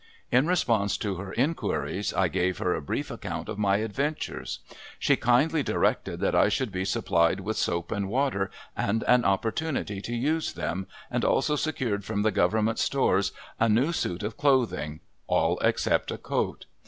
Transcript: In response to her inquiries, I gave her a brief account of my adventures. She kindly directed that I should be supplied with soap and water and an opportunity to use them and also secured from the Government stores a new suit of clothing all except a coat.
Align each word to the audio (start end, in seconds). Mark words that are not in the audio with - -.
In 0.31 0.47
response 0.47 0.97
to 0.97 1.17
her 1.17 1.31
inquiries, 1.33 2.11
I 2.11 2.27
gave 2.27 2.57
her 2.57 2.73
a 2.73 2.81
brief 2.81 3.11
account 3.11 3.47
of 3.47 3.59
my 3.59 3.77
adventures. 3.77 4.61
She 4.97 5.15
kindly 5.15 5.61
directed 5.61 6.19
that 6.21 6.33
I 6.33 6.49
should 6.49 6.71
be 6.71 6.85
supplied 6.85 7.41
with 7.41 7.55
soap 7.55 7.91
and 7.91 8.09
water 8.09 8.49
and 8.75 9.03
an 9.03 9.23
opportunity 9.23 10.01
to 10.01 10.15
use 10.15 10.53
them 10.53 10.87
and 11.11 11.23
also 11.23 11.55
secured 11.55 12.03
from 12.03 12.23
the 12.23 12.31
Government 12.31 12.79
stores 12.79 13.31
a 13.59 13.69
new 13.69 13.91
suit 13.91 14.23
of 14.23 14.37
clothing 14.37 15.01
all 15.27 15.59
except 15.59 16.09
a 16.09 16.17
coat. 16.17 16.65